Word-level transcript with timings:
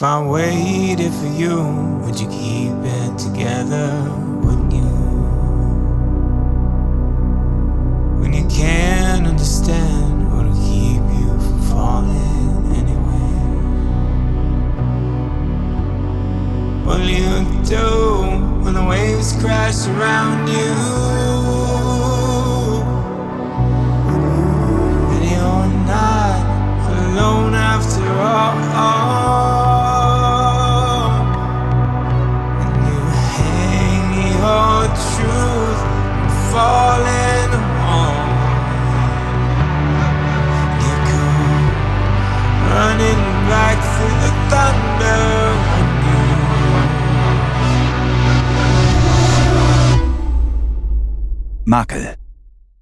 If 0.00 0.04
I 0.04 0.22
waited 0.22 1.12
for 1.12 1.26
you, 1.26 1.60
would 2.00 2.18
you 2.18 2.26
keep 2.28 2.72
it 2.72 3.18
together? 3.18 4.02
Wouldn't 4.42 4.72
you? 4.72 4.80
When 8.18 8.32
you 8.32 8.46
can't 8.48 9.26
understand 9.26 10.32
what'll 10.32 10.54
keep 10.54 11.02
you 11.20 11.28
from 11.44 11.60
falling 11.68 12.72
anyway. 12.80 13.32
What'll 16.86 17.06
you 17.06 17.62
do 17.62 18.64
when 18.64 18.72
the 18.72 18.86
waves 18.88 19.34
crash 19.34 19.86
around 19.86 20.48
you? 20.48 21.29
Makel. 51.64 52.16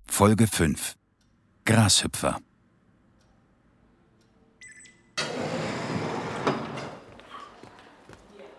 Folge 0.07 0.47
5. 0.47 0.95
Grashüpfer. 1.65 2.39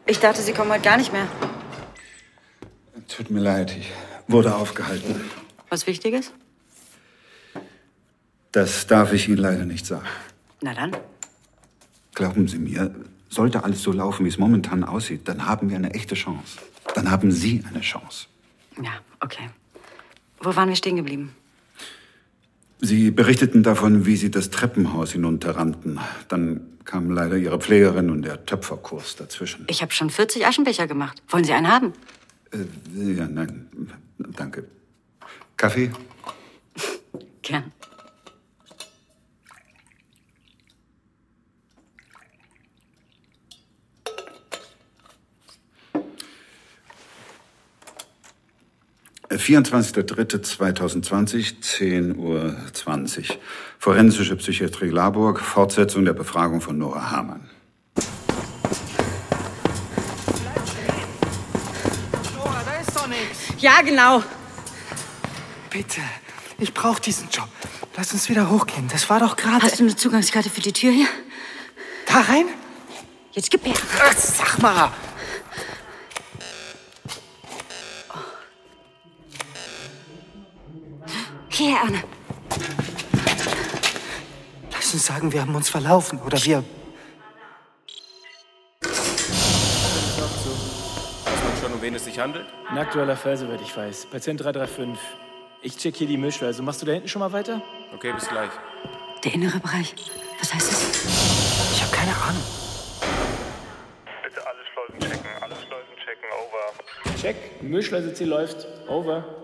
Ich 0.06 0.20
dachte, 0.20 0.42
Sie 0.42 0.52
kommen 0.54 0.72
heute 0.72 0.84
gar 0.84 0.98
nicht 0.98 1.14
mehr. 1.14 1.28
Tut 3.08 3.30
mir 3.32 3.40
leid, 3.40 3.76
ich 3.78 3.90
wurde 4.28 4.54
aufgehalten. 4.56 5.22
Was 5.70 5.88
Wichtiges? 5.88 6.34
Das 8.52 8.88
darf 8.88 9.14
ich 9.14 9.28
Ihnen 9.28 9.38
leider 9.38 9.66
nicht 9.66 9.86
sagen. 9.86 10.06
Na 10.62 10.74
dann. 10.74 10.98
Glauben 12.14 12.48
Sie 12.48 12.60
mir, 12.60 12.94
sollte 13.30 13.64
alles 13.64 13.82
so 13.82 13.94
laufen, 13.94 14.26
wie 14.26 14.30
es 14.30 14.38
momentan 14.38 14.84
aussieht, 14.84 15.28
dann 15.28 15.46
haben 15.46 15.70
wir 15.70 15.78
eine 15.78 15.94
echte 15.94 16.16
Chance. 16.16 16.60
Dann 16.94 17.10
haben 17.10 17.32
Sie 17.32 17.64
eine 17.68 17.82
Chance. 17.82 18.28
Ja, 18.82 18.92
okay. 19.22 19.50
Wo 20.42 20.56
waren 20.56 20.70
wir 20.70 20.76
stehen 20.76 20.96
geblieben? 20.96 21.34
Sie 22.82 23.12
berichteten 23.12 23.62
davon, 23.62 24.06
wie 24.06 24.16
Sie 24.16 24.32
das 24.32 24.50
Treppenhaus 24.50 25.12
hinunterrannten. 25.12 26.00
Dann 26.30 26.62
kam 26.86 27.12
leider 27.12 27.36
Ihre 27.36 27.60
Pflegerin 27.60 28.10
und 28.10 28.22
der 28.24 28.46
Töpferkurs 28.46 29.18
dazwischen. 29.18 29.66
Ich 29.68 29.82
habe 29.82 29.92
schon 29.92 30.10
40 30.10 30.46
Aschenbecher 30.46 30.88
gemacht. 30.88 31.22
Wollen 31.28 31.44
Sie 31.44 31.54
einen 31.54 31.68
haben? 31.68 31.94
Äh, 32.52 33.14
ja, 33.14 33.28
nein, 33.28 33.68
danke. 34.18 34.66
Kaffee? 35.58 35.92
Gern. 37.42 37.72
24.03.2020, 49.30 51.62
10.20 51.62 52.18
Uhr. 52.18 52.56
Forensische 53.78 54.36
Psychiatrie 54.36 54.90
Laburg, 54.90 55.40
Fortsetzung 55.40 56.04
der 56.06 56.14
Befragung 56.14 56.62
von 56.62 56.78
Nora 56.78 57.12
Hamann. 57.12 57.50
Nora, 62.36 62.64
da 62.66 62.80
ist 62.82 62.96
doch 62.96 63.08
nichts. 63.08 63.54
Ja, 63.60 63.82
genau. 63.82 64.24
Bitte, 65.70 66.02
ich 66.58 66.74
brauche 66.74 67.00
diesen 67.00 67.30
Job. 67.30 67.48
Lass 67.96 68.12
uns 68.14 68.30
wieder 68.30 68.50
hochgehen. 68.50 68.88
Das 68.92 69.10
war 69.10 69.20
doch 69.20 69.36
gerade. 69.36 69.62
Hast 69.62 69.80
du 69.80 69.84
eine 69.84 69.96
Zugangskarte 69.96 70.50
für 70.50 70.62
die 70.62 70.74
Tür 70.74 70.92
hier? 70.92 71.08
Da 72.08 72.22
rein? 72.22 72.46
Jetzt 73.34 73.52
gib 73.52 73.66
her. 73.66 73.76
Ach, 74.00 74.18
sag 74.18 74.60
mal. 74.62 74.92
Hier, 81.60 81.76
Anne. 81.78 82.02
Lass 84.72 84.94
uns 84.94 85.06
sagen, 85.06 85.34
wir 85.34 85.42
haben 85.42 85.54
uns 85.54 85.70
verlaufen. 85.70 86.18
Oder 86.22 86.42
wir. 86.46 86.64
Weiß 88.80 88.94
man 91.44 91.58
schon, 91.62 91.74
um 91.74 91.82
wen 91.82 91.96
es 91.96 92.06
sich 92.06 92.18
handelt? 92.18 92.46
Ein 92.70 92.78
aktueller 92.78 93.18
Fall, 93.18 93.36
soweit 93.36 93.60
ich 93.60 93.76
weiß. 93.76 94.06
Patient 94.06 94.42
335. 94.42 94.98
Ich 95.62 95.76
check 95.76 95.98
hier 95.98 96.08
die 96.08 96.16
Mischweise. 96.16 96.64
Machst 96.64 96.82
du 96.82 96.86
da 96.86 96.94
hinten 96.94 97.10
schon 97.10 97.20
mal 97.20 97.34
weiter? 97.34 97.62
Okay, 97.94 98.14
bis 98.14 98.30
gleich. 98.30 98.52
Der 99.26 99.34
innere 99.34 99.60
Bereich. 99.60 99.94
Was 100.40 100.54
heißt 100.54 100.72
das? 100.72 101.04
Ich 101.74 101.82
habe 101.84 101.92
keine 101.94 102.16
Ahnung. 102.16 102.44
Bitte 104.24 104.48
alle 104.48 104.60
Schleusen 104.72 105.00
checken, 105.02 105.30
alle 105.42 105.56
Schleusen 105.56 105.98
checken, 106.06 106.30
over. 106.40 107.18
Check. 107.20 107.62
Mischleise 107.62 108.14
C 108.14 108.24
läuft. 108.24 108.66
Over. 108.88 109.39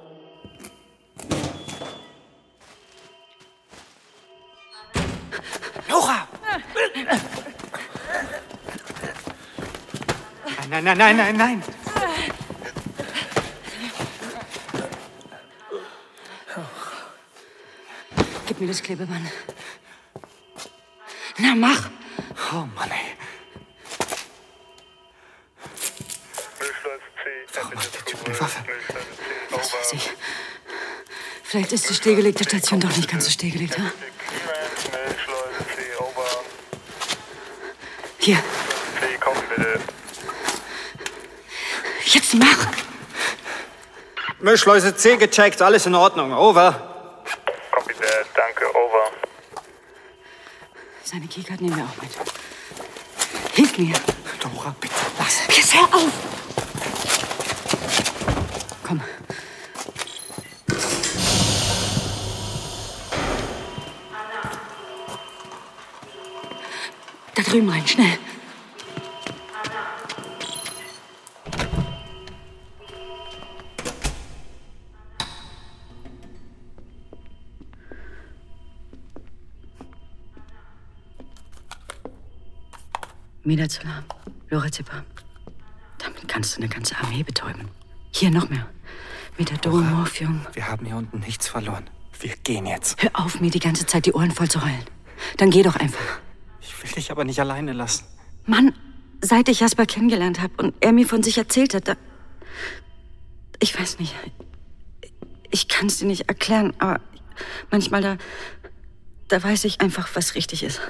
Nein, 10.85 10.99
nein, 10.99 11.17
nein, 11.17 11.35
nein. 11.35 11.63
Gib 18.45 18.59
mir 18.61 18.67
das 18.67 18.83
Klebeband. 18.83 19.31
Na, 21.39 21.55
mach. 21.55 21.89
Oh 22.51 22.67
Mann, 22.75 22.91
ey. 22.91 23.17
Warum 27.55 27.75
hat 27.75 27.95
der 27.95 28.05
Typ 28.05 28.19
eine 28.23 28.39
Waffe? 28.39 28.63
Was 29.49 29.73
over. 29.73 29.79
weiß 29.79 29.93
ich. 29.93 30.11
Vielleicht 31.43 31.71
ist 31.71 31.89
die 31.89 31.95
stillgelegte 31.95 32.43
Station 32.43 32.79
doch 32.79 32.95
nicht 32.95 33.09
ganz 33.09 33.25
so 33.25 33.31
stillgelegt, 33.31 33.79
ha? 33.79 33.91
Hier, 38.19 38.37
C, 38.99 39.17
kommen 39.19 39.41
bitte. 39.49 39.79
Jetzt 42.15 42.33
mach. 42.33 42.67
Müllschleuse 44.39 44.95
C 44.95 45.17
gecheckt, 45.17 45.61
alles 45.61 45.85
in 45.85 45.95
Ordnung. 45.95 46.33
Over. 46.33 46.71
Copy 47.71 47.93
that, 47.93 48.27
danke, 48.35 48.65
over. 48.75 49.11
Seine 51.03 51.27
Keycard 51.27 51.61
nehmen 51.61 51.75
wir 51.77 51.83
auch 51.83 52.01
mit. 52.01 52.11
Hilf 53.53 53.77
mir. 53.77 53.93
Nora, 54.53 54.75
bitte, 54.79 54.93
lass. 55.17 55.41
Jetzt 55.55 55.73
hör 55.73 55.83
auf. 55.83 56.11
Komm. 58.85 59.01
Da 67.35 67.41
drüben 67.43 67.69
rein, 67.69 67.87
schnell. 67.87 68.17
Midazolam, 83.45 84.03
Lorazepam. 84.49 85.03
Damit 85.99 86.27
kannst 86.27 86.55
du 86.55 86.61
eine 86.61 86.69
ganze 86.69 86.97
Armee 86.97 87.21
betäuben. 87.21 87.69
Hier 88.11 88.31
noch 88.31 88.49
mehr. 88.49 88.67
Methadon, 89.37 89.87
Morphium. 89.93 90.41
Wir 90.53 90.67
haben 90.67 90.85
hier 90.85 90.95
unten 90.95 91.19
nichts 91.19 91.47
verloren. 91.47 91.87
Wir 92.19 92.35
gehen 92.37 92.65
jetzt. 92.65 93.01
Hör 93.03 93.11
auf, 93.13 93.39
mir 93.41 93.51
die 93.51 93.59
ganze 93.59 93.85
Zeit 93.85 94.07
die 94.07 94.13
Ohren 94.13 94.31
voll 94.31 94.49
zu 94.49 94.63
heulen. 94.63 94.83
Dann 95.37 95.51
geh 95.51 95.61
doch 95.61 95.75
einfach. 95.75 96.19
Ich 96.59 96.81
will 96.81 96.91
dich 96.91 97.11
aber 97.11 97.23
nicht 97.23 97.39
alleine 97.39 97.73
lassen. 97.73 98.05
Mann, 98.47 98.73
seit 99.21 99.47
ich 99.47 99.59
Jasper 99.59 99.85
kennengelernt 99.85 100.41
habe 100.41 100.53
und 100.57 100.73
er 100.79 100.91
mir 100.91 101.05
von 101.07 101.21
sich 101.21 101.37
erzählt 101.37 101.75
hat, 101.75 101.87
da. 101.87 101.95
Ich 103.59 103.79
weiß 103.79 103.99
nicht. 103.99 104.15
Ich 105.51 105.67
kann 105.67 105.85
es 105.85 105.99
dir 105.99 106.07
nicht 106.07 106.29
erklären, 106.29 106.73
aber 106.79 106.99
manchmal 107.69 108.01
da. 108.01 108.17
Da 109.27 109.43
weiß 109.43 109.65
ich 109.65 109.81
einfach, 109.81 110.09
was 110.15 110.33
richtig 110.33 110.63
ist. 110.63 110.81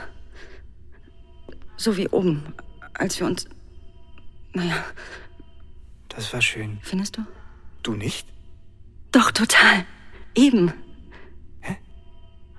So 1.77 1.98
wie 1.98 2.07
oben, 2.10 2.54
als 2.94 3.19
wir 3.19 3.27
uns. 3.27 3.48
Naja, 4.54 4.83
Das 6.10 6.31
war 6.33 6.42
schön. 6.42 6.80
findest 6.81 7.18
du? 7.18 7.25
Du 7.83 7.94
nicht? 7.94 8.27
Doch, 9.12 9.31
total. 9.31 9.86
Eben. 10.33 10.74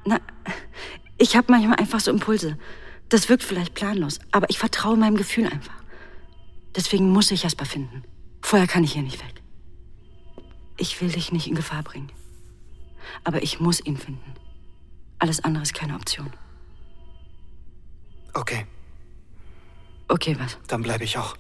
Na, 0.04 0.20
ich 1.18 1.36
habe 1.36 1.50
manchmal 1.50 1.78
einfach 1.78 2.00
so 2.00 2.10
Impulse. 2.10 2.58
Das 3.08 3.28
wirkt 3.28 3.42
vielleicht 3.42 3.74
planlos, 3.74 4.20
aber 4.32 4.48
ich 4.50 4.58
vertraue 4.58 4.96
meinem 4.96 5.16
Gefühl 5.16 5.46
einfach. 5.46 5.74
Deswegen 6.76 7.10
muss 7.10 7.30
ich 7.30 7.42
Jasper 7.42 7.64
finden. 7.64 8.04
Vorher 8.42 8.68
kann 8.68 8.84
ich 8.84 8.92
hier 8.92 9.02
nicht 9.02 9.18
weg. 9.24 9.42
Ich 10.76 11.00
will 11.00 11.10
dich 11.10 11.32
nicht 11.32 11.46
in 11.48 11.54
Gefahr 11.54 11.82
bringen. 11.82 12.12
Aber 13.24 13.42
ich 13.42 13.60
muss 13.60 13.80
ihn 13.84 13.96
finden. 13.96 14.34
Alles 15.18 15.42
andere 15.42 15.62
ist 15.62 15.74
keine 15.74 15.94
Option. 15.94 16.30
Okay, 18.34 18.66
Okay, 20.08 20.36
was? 20.38 20.58
dann 20.68 20.82
bleibe 20.82 21.04
ich 21.04 21.18
auch. 21.18 21.36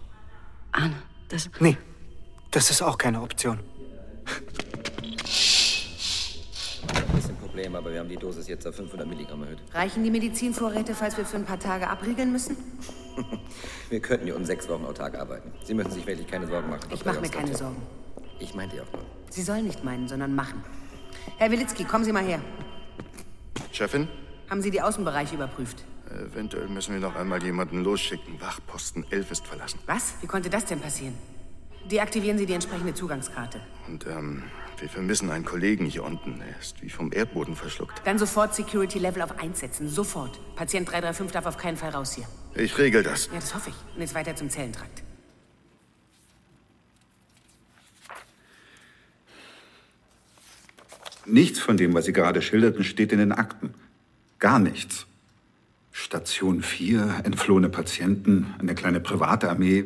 Arne, 0.72 0.94
das. 1.28 1.48
Nee, 1.60 1.76
das 2.50 2.70
ist 2.70 2.82
auch 2.82 2.98
keine 2.98 3.22
Option. 3.22 3.60
Ein 6.88 7.36
Problem, 7.40 7.74
aber 7.76 7.92
wir 7.92 8.00
haben 8.00 8.08
die 8.08 8.16
Dosis 8.16 8.48
jetzt 8.48 8.66
auf 8.66 8.74
500 8.76 9.06
Milligramm 9.08 9.42
erhöht. 9.44 9.58
Reichen 9.72 10.02
die 10.04 10.10
Medizinvorräte, 10.10 10.94
falls 10.94 11.16
wir 11.16 11.24
für 11.24 11.36
ein 11.36 11.44
paar 11.44 11.58
Tage 11.58 11.88
abriegeln 11.88 12.32
müssen? 12.32 12.56
Wir 13.88 14.00
könnten 14.00 14.26
hier 14.26 14.36
um 14.36 14.44
sechs 14.44 14.68
Wochen 14.68 14.84
autark 14.84 15.14
arbeiten. 15.14 15.50
Sie 15.64 15.72
müssen 15.72 15.90
sich 15.92 16.06
wirklich 16.06 16.26
keine 16.26 16.46
Sorgen 16.48 16.68
machen. 16.68 16.82
Ich 16.92 17.02
mache 17.04 17.20
mir 17.20 17.30
keine 17.30 17.56
Sorgen. 17.56 17.80
Ich 18.40 18.54
meinte 18.54 18.76
ja 18.76 18.82
auch 18.82 18.92
nur. 18.92 19.06
Sie 19.30 19.42
sollen 19.42 19.64
nicht 19.64 19.84
meinen, 19.84 20.06
sondern 20.06 20.34
machen. 20.34 20.62
Herr 21.38 21.50
Wilitzki, 21.50 21.84
kommen 21.84 22.04
Sie 22.04 22.12
mal 22.12 22.24
her. 22.24 22.40
Chefin, 23.72 24.08
Haben 24.50 24.60
Sie 24.60 24.70
die 24.70 24.82
Außenbereiche 24.82 25.36
überprüft? 25.36 25.84
Eventuell 26.10 26.68
müssen 26.68 26.94
wir 26.94 27.00
noch 27.00 27.16
einmal 27.16 27.42
jemanden 27.42 27.82
losschicken. 27.82 28.40
Wachposten 28.40 29.04
11 29.10 29.30
ist 29.30 29.46
verlassen. 29.46 29.80
Was? 29.86 30.14
Wie 30.20 30.26
konnte 30.26 30.50
das 30.50 30.64
denn 30.64 30.80
passieren? 30.80 31.14
Deaktivieren 31.90 32.36
Sie 32.38 32.46
die 32.46 32.54
entsprechende 32.54 32.94
Zugangskarte. 32.94 33.60
Und 33.86 34.06
ähm, 34.06 34.42
wir 34.78 34.88
vermissen 34.88 35.30
einen 35.30 35.44
Kollegen 35.44 35.86
hier 35.86 36.04
unten. 36.04 36.40
Er 36.40 36.58
ist 36.60 36.82
wie 36.82 36.90
vom 36.90 37.12
Erdboden 37.12 37.54
verschluckt. 37.54 38.02
Dann 38.04 38.18
sofort 38.18 38.54
Security 38.54 38.98
Level 38.98 39.22
auf 39.22 39.38
1 39.38 39.60
setzen. 39.60 39.88
Sofort. 39.88 40.38
Patient 40.56 40.90
335 40.90 41.32
darf 41.32 41.46
auf 41.46 41.56
keinen 41.56 41.76
Fall 41.76 41.90
raus 41.90 42.14
hier. 42.14 42.26
Ich 42.54 42.76
regel 42.76 43.02
das. 43.02 43.26
Ja, 43.26 43.34
das 43.34 43.54
hoffe 43.54 43.70
ich. 43.70 43.94
Und 43.94 44.00
jetzt 44.00 44.14
weiter 44.14 44.34
zum 44.34 44.50
Zellentrakt. 44.50 45.02
Nichts 51.24 51.58
von 51.58 51.76
dem, 51.76 51.94
was 51.94 52.04
Sie 52.04 52.12
gerade 52.12 52.40
schilderten, 52.42 52.84
steht 52.84 53.12
in 53.12 53.18
den 53.18 53.32
Akten. 53.32 53.74
Gar 54.38 54.58
nichts. 54.58 55.06
Station 55.98 56.62
4, 56.62 57.22
entflohene 57.24 57.70
Patienten, 57.70 58.54
eine 58.58 58.74
kleine 58.74 59.00
private 59.00 59.48
Armee. 59.48 59.84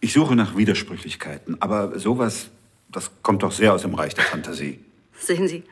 Ich 0.00 0.12
suche 0.12 0.34
nach 0.34 0.56
Widersprüchlichkeiten, 0.56 1.56
aber 1.62 1.98
sowas, 2.00 2.50
das 2.90 3.12
kommt 3.22 3.44
doch 3.44 3.52
sehr 3.52 3.72
aus 3.72 3.82
dem 3.82 3.94
Reich 3.94 4.14
der 4.14 4.24
Fantasie. 4.24 4.80
Sehen 5.16 5.46
Sie, 5.46 5.62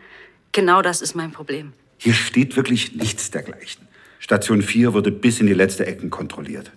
genau 0.52 0.80
das 0.80 1.02
ist 1.02 1.16
mein 1.16 1.32
Problem. 1.32 1.72
Hier 1.98 2.14
steht 2.14 2.54
wirklich 2.56 2.94
nichts 2.94 3.32
dergleichen. 3.32 3.88
Station 4.20 4.62
4 4.62 4.94
wurde 4.94 5.10
bis 5.10 5.40
in 5.40 5.48
die 5.48 5.54
letzte 5.54 5.86
Ecken 5.86 6.08
kontrolliert. 6.08 6.70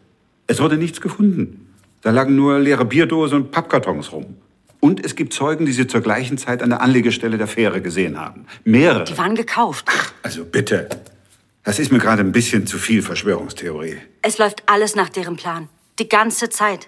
Es 0.48 0.60
wurde 0.60 0.76
nichts 0.76 1.00
gefunden. 1.00 1.72
Da 2.02 2.10
lagen 2.10 2.36
nur 2.36 2.60
leere 2.60 2.84
Bierdosen 2.84 3.44
und 3.44 3.52
Pappkartons 3.52 4.12
rum. 4.12 4.38
Und 4.80 5.06
es 5.06 5.16
gibt 5.16 5.34
Zeugen, 5.34 5.68
die 5.68 5.72
sie 5.72 5.86
zur 5.86 6.02
gleichen 6.02 6.40
Zeit 6.40 6.64
an 6.64 6.72
der 6.72 6.82
Anlegestelle 6.82 7.38
der 7.38 7.48
Fähre 7.48 7.82
gesehen 7.82 8.20
haben. 8.20 8.48
Mehrere. 8.64 9.04
Die 9.04 9.18
waren 9.18 9.36
gekauft. 9.36 9.86
Also 10.24 10.44
bitte. 10.44 10.90
Das 11.66 11.80
ist 11.80 11.92
mir 11.92 11.98
gerade 11.98 12.22
ein 12.22 12.32
bisschen 12.32 12.68
zu 12.68 12.78
viel 12.78 13.02
Verschwörungstheorie. 13.02 13.98
Es 14.22 14.38
läuft 14.38 14.70
alles 14.70 14.96
nach 14.96 15.10
deren 15.10 15.36
Plan. 15.36 15.68
Die 15.98 16.08
ganze 16.08 16.50
Zeit. 16.50 16.88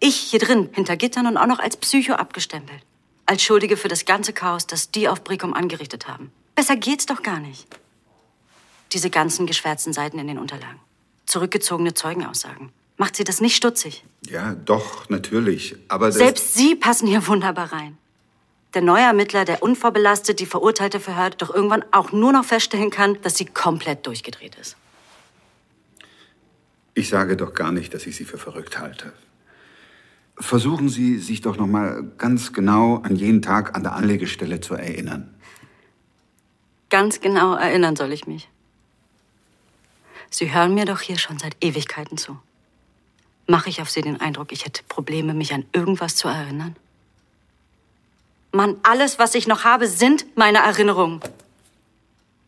Ich 0.00 0.16
hier 0.16 0.40
drin, 0.40 0.68
hinter 0.72 0.96
Gittern 0.96 1.28
und 1.28 1.36
auch 1.36 1.46
noch 1.46 1.60
als 1.60 1.76
Psycho 1.76 2.14
abgestempelt. 2.14 2.80
Als 3.26 3.44
Schuldige 3.44 3.76
für 3.76 3.88
das 3.88 4.04
ganze 4.04 4.32
Chaos, 4.32 4.66
das 4.66 4.90
die 4.90 5.08
auf 5.08 5.22
Brickum 5.22 5.54
angerichtet 5.54 6.08
haben. 6.08 6.32
Besser 6.56 6.76
geht's 6.76 7.06
doch 7.06 7.22
gar 7.22 7.38
nicht. 7.38 7.66
Diese 8.92 9.08
ganzen 9.08 9.46
geschwärzten 9.46 9.92
Seiten 9.92 10.18
in 10.18 10.26
den 10.26 10.38
Unterlagen. 10.38 10.80
Zurückgezogene 11.26 11.94
Zeugenaussagen. 11.94 12.70
Macht 12.96 13.14
sie 13.14 13.24
das 13.24 13.40
nicht 13.40 13.54
stutzig? 13.54 14.04
Ja, 14.28 14.54
doch, 14.54 15.08
natürlich. 15.10 15.76
Aber 15.86 16.10
Selbst 16.10 16.54
Sie 16.54 16.74
passen 16.74 17.06
hier 17.06 17.24
wunderbar 17.26 17.72
rein. 17.72 17.98
Der 18.76 18.82
neue 18.82 19.04
Ermittler, 19.04 19.46
der 19.46 19.62
unvorbelastet 19.62 20.38
die 20.38 20.44
Verurteilte 20.44 21.00
verhört, 21.00 21.40
doch 21.40 21.48
irgendwann 21.48 21.82
auch 21.92 22.12
nur 22.12 22.30
noch 22.30 22.44
feststellen 22.44 22.90
kann, 22.90 23.16
dass 23.22 23.34
sie 23.34 23.46
komplett 23.46 24.06
durchgedreht 24.06 24.54
ist. 24.56 24.76
Ich 26.92 27.08
sage 27.08 27.38
doch 27.38 27.54
gar 27.54 27.72
nicht, 27.72 27.94
dass 27.94 28.06
ich 28.06 28.16
Sie 28.16 28.26
für 28.26 28.36
verrückt 28.36 28.78
halte. 28.78 29.14
Versuchen 30.36 30.90
Sie, 30.90 31.18
sich 31.20 31.40
doch 31.40 31.56
noch 31.56 31.66
mal 31.66 32.04
ganz 32.18 32.52
genau 32.52 32.96
an 32.96 33.16
jenen 33.16 33.40
Tag 33.40 33.74
an 33.74 33.82
der 33.82 33.94
Anlegestelle 33.94 34.60
zu 34.60 34.74
erinnern. 34.74 35.34
Ganz 36.90 37.22
genau 37.22 37.54
erinnern 37.54 37.96
soll 37.96 38.12
ich 38.12 38.26
mich. 38.26 38.46
Sie 40.28 40.52
hören 40.52 40.74
mir 40.74 40.84
doch 40.84 41.00
hier 41.00 41.16
schon 41.16 41.38
seit 41.38 41.56
Ewigkeiten 41.64 42.18
zu. 42.18 42.38
Mache 43.46 43.70
ich 43.70 43.80
auf 43.80 43.88
Sie 43.88 44.02
den 44.02 44.20
Eindruck, 44.20 44.52
ich 44.52 44.66
hätte 44.66 44.82
Probleme, 44.86 45.32
mich 45.32 45.54
an 45.54 45.64
irgendwas 45.72 46.14
zu 46.14 46.28
erinnern? 46.28 46.76
Mann, 48.52 48.78
alles, 48.82 49.18
was 49.18 49.34
ich 49.34 49.46
noch 49.46 49.64
habe, 49.64 49.86
sind 49.86 50.36
meine 50.36 50.58
Erinnerungen. 50.58 51.20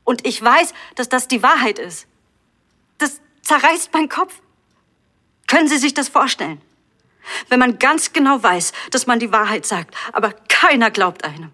Und 0.05 0.27
ich 0.27 0.43
weiß, 0.43 0.73
dass 0.95 1.09
das 1.09 1.29
die 1.29 1.43
Wahrheit 1.43 1.79
ist. 1.79 2.07
Das 2.97 3.21
zerreißt 3.43 3.93
meinen 3.93 4.09
Kopf. 4.09 4.41
Können 5.47 5.69
Sie 5.69 5.79
sich 5.79 5.95
das 5.95 6.09
vorstellen? 6.09 6.61
Wenn 7.49 7.59
man 7.59 7.79
ganz 7.79 8.13
genau 8.13 8.43
weiß, 8.43 8.73
dass 8.91 9.07
man 9.07 9.19
die 9.19 9.33
Wahrheit 9.33 9.67
sagt, 9.67 9.95
aber 10.13 10.33
keiner 10.49 10.91
glaubt 10.91 11.25
einem. 11.25 11.53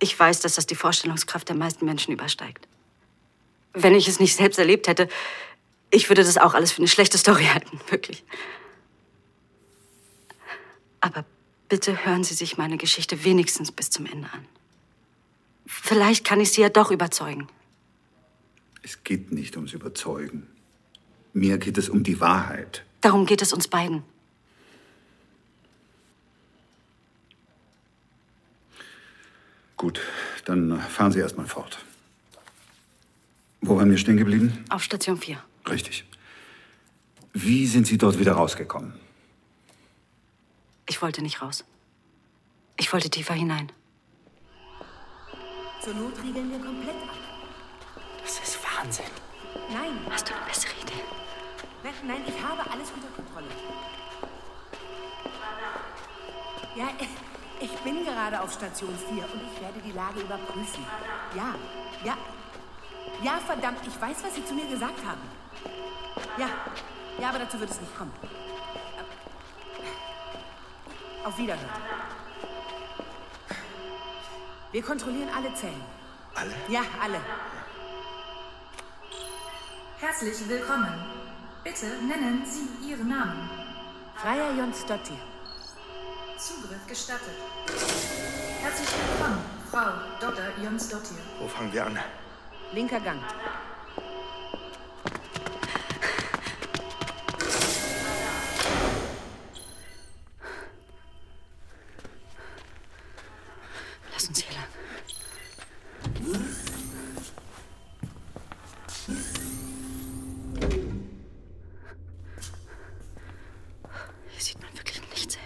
Ich 0.00 0.18
weiß, 0.18 0.40
dass 0.40 0.54
das 0.54 0.66
die 0.66 0.74
Vorstellungskraft 0.74 1.48
der 1.48 1.56
meisten 1.56 1.84
Menschen 1.84 2.12
übersteigt. 2.12 2.66
Wenn 3.72 3.94
ich 3.94 4.08
es 4.08 4.18
nicht 4.18 4.34
selbst 4.34 4.58
erlebt 4.58 4.88
hätte, 4.88 5.08
ich 5.90 6.08
würde 6.08 6.22
das 6.22 6.38
auch 6.38 6.54
alles 6.54 6.72
für 6.72 6.78
eine 6.78 6.88
schlechte 6.88 7.18
Story 7.18 7.44
halten, 7.44 7.80
wirklich. 7.88 8.24
Aber 11.00 11.24
bitte 11.68 12.04
hören 12.04 12.24
Sie 12.24 12.34
sich 12.34 12.58
meine 12.58 12.76
Geschichte 12.76 13.24
wenigstens 13.24 13.72
bis 13.72 13.90
zum 13.90 14.06
Ende 14.06 14.28
an. 14.32 14.46
Vielleicht 15.66 16.24
kann 16.24 16.40
ich 16.40 16.52
Sie 16.52 16.60
ja 16.60 16.68
doch 16.68 16.90
überzeugen. 16.90 17.48
Es 18.82 19.04
geht 19.04 19.32
nicht 19.32 19.56
ums 19.56 19.72
Überzeugen. 19.72 20.46
Mir 21.32 21.58
geht 21.58 21.78
es 21.78 21.88
um 21.88 22.02
die 22.02 22.20
Wahrheit. 22.20 22.84
Darum 23.00 23.24
geht 23.24 23.40
es 23.40 23.52
uns 23.52 23.68
beiden. 23.68 24.02
Gut, 29.76 30.00
dann 30.44 30.78
fahren 30.80 31.12
Sie 31.12 31.20
erst 31.20 31.38
mal 31.38 31.46
fort. 31.46 31.78
Wo 33.62 33.76
waren 33.76 33.90
wir 33.90 33.98
stehen 33.98 34.16
geblieben? 34.16 34.64
Auf 34.68 34.82
Station 34.82 35.16
4. 35.16 35.42
Richtig. 35.68 36.04
Wie 37.32 37.66
sind 37.66 37.86
Sie 37.86 37.98
dort 37.98 38.18
wieder 38.18 38.32
rausgekommen? 38.32 38.92
Ich 40.88 41.00
wollte 41.00 41.22
nicht 41.22 41.40
raus. 41.42 41.64
Ich 42.76 42.92
wollte 42.92 43.10
tiefer 43.10 43.34
hinein. 43.34 43.70
Zur 45.82 45.94
Not 45.94 46.20
riegeln 46.22 46.50
wir 46.50 46.58
komplett 46.58 46.96
ab. 46.96 47.14
Das 48.22 48.38
ist 48.40 48.58
Wahnsinn. 48.64 49.04
Nein. 49.72 49.98
Hast 50.10 50.28
du 50.28 50.34
eine 50.34 50.44
bessere 50.46 50.72
Idee? 50.82 51.02
Nein, 51.82 51.94
nein, 52.06 52.22
ich 52.26 52.42
habe 52.42 52.68
alles 52.70 52.90
unter 52.90 53.08
Kontrolle. 53.08 53.46
Ja, 56.76 56.88
ich 57.60 57.70
bin 57.80 58.04
gerade 58.04 58.40
auf 58.40 58.52
Station 58.52 58.94
4 59.08 59.24
und 59.24 59.42
ich 59.42 59.60
werde 59.60 59.80
die 59.84 59.92
Lage 59.92 60.20
überprüfen. 60.20 60.84
Ja, 61.36 61.54
ja. 62.04 62.16
Ja, 63.22 63.38
verdammt, 63.38 63.80
ich 63.86 64.00
weiß, 64.00 64.16
was 64.24 64.34
Sie 64.34 64.44
zu 64.44 64.54
mir 64.54 64.66
gesagt 64.66 64.98
haben. 65.04 65.20
Ja, 66.38 66.48
ja, 67.18 67.28
aber 67.28 67.40
dazu 67.40 67.60
wird 67.60 67.70
es 67.70 67.80
nicht 67.80 67.96
kommen. 67.96 68.12
Auf 71.24 71.36
Wiederhören. 71.36 71.68
Wir 74.72 74.82
kontrollieren 74.82 75.28
alle 75.36 75.52
Zellen. 75.54 75.82
Alle? 76.34 76.52
Ja, 76.68 76.80
alle. 77.02 77.20
Herzlich 79.98 80.48
willkommen. 80.48 80.94
Bitte 81.62 81.86
nennen 82.02 82.42
Sie 82.46 82.88
Ihren 82.88 83.08
Namen. 83.08 83.50
Freier 84.16 84.52
Jonsdottir. 84.54 85.18
Zugriff 86.38 86.86
gestattet. 86.86 87.36
Herzlich 88.62 88.88
willkommen, 88.88 89.44
Frau 89.70 89.90
Dr. 90.20 90.64
Jonsdottir. 90.64 91.18
Wo 91.38 91.48
fangen 91.48 91.70
wir 91.70 91.84
an? 91.84 91.98
Linker 92.72 93.00
Gang. 93.00 93.20
Lass 104.12 104.28
uns 104.28 104.38
hier 104.38 104.54
lang. 104.54 104.66
Hier 114.28 114.40
sieht 114.40 114.60
man 114.62 114.72
wirklich 114.76 115.00
nichts, 115.10 115.34
ey. 115.34 115.40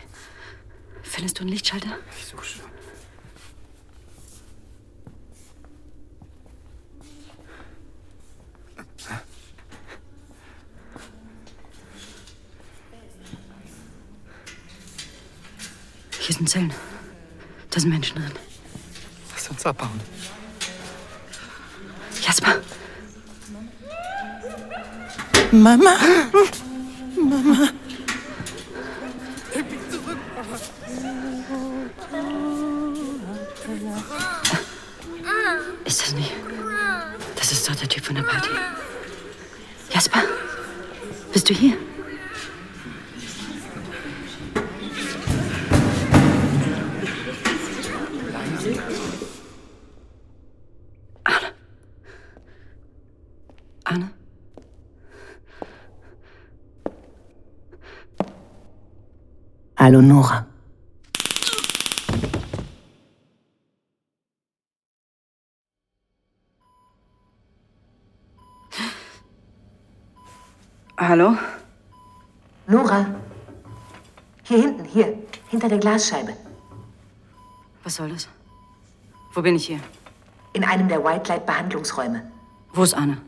Findest 1.02 1.38
du 1.38 1.40
einen 1.42 1.50
Lichtschalter? 1.52 1.98
Ich 2.18 2.26
suche 2.26 2.44
schon. 2.44 2.74
Hier 16.24 16.34
sind 16.34 16.48
Zellen. 16.48 16.72
Da 17.68 17.78
sind 17.78 17.90
Menschen 17.90 18.16
drin. 18.16 18.32
Lass 19.34 19.46
uns 19.50 19.66
abbauen. 19.66 20.00
Jasper. 22.22 22.62
Mama. 25.52 25.98
Mama. 27.14 27.68
Ist 35.84 36.00
das 36.00 36.14
nicht? 36.14 36.32
Das 37.36 37.52
ist 37.52 37.68
doch 37.68 37.74
der 37.74 37.88
Typ 37.90 38.02
von 38.02 38.14
der 38.14 38.22
Party. 38.22 38.48
Jasper, 39.90 40.22
bist 41.34 41.50
du 41.50 41.52
hier? 41.52 41.76
Hallo, 59.84 60.00
Nora. 60.00 60.46
Hallo? 70.96 71.36
Nora. 72.66 73.14
Hier 74.44 74.58
hinten, 74.62 74.84
hier. 74.86 75.18
Hinter 75.50 75.68
der 75.68 75.76
Glasscheibe. 75.76 76.32
Was 77.82 77.96
soll 77.96 78.08
das? 78.08 78.26
Wo 79.34 79.42
bin 79.42 79.56
ich 79.56 79.66
hier? 79.66 79.80
In 80.54 80.64
einem 80.64 80.88
der 80.88 81.04
White 81.04 81.28
Light 81.28 81.44
Behandlungsräume. 81.44 82.22
Wo 82.72 82.84
ist 82.84 82.94
Arne? 82.94 83.18